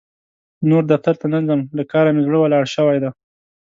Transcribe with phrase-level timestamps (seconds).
[0.69, 3.09] نور دفتر ته نه ځم؛ له کار مې زړه ولاړ شوی دی.